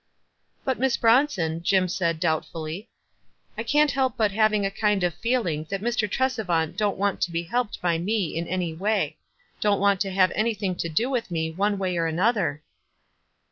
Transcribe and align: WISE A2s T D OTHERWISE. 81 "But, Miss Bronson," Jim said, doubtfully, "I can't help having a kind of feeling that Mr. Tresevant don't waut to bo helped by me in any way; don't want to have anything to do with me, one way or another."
WISE 0.01 0.07
A2s 0.07 0.09
T 0.09 0.23
D 0.23 0.29
OTHERWISE. 0.31 0.57
81 0.57 0.61
"But, 0.65 0.79
Miss 0.81 0.97
Bronson," 0.97 1.63
Jim 1.63 1.87
said, 1.87 2.19
doubtfully, 2.19 2.89
"I 3.55 3.61
can't 3.61 3.91
help 3.91 4.17
having 4.19 4.65
a 4.65 4.71
kind 4.71 5.03
of 5.03 5.13
feeling 5.13 5.67
that 5.69 5.83
Mr. 5.83 6.09
Tresevant 6.09 6.75
don't 6.75 6.97
waut 6.97 7.21
to 7.21 7.31
bo 7.31 7.43
helped 7.47 7.79
by 7.83 7.99
me 7.99 8.35
in 8.35 8.47
any 8.47 8.73
way; 8.73 9.17
don't 9.59 9.79
want 9.79 10.01
to 10.01 10.09
have 10.09 10.31
anything 10.33 10.73
to 10.77 10.89
do 10.89 11.07
with 11.07 11.29
me, 11.29 11.51
one 11.51 11.77
way 11.77 11.97
or 11.97 12.07
another." 12.07 12.63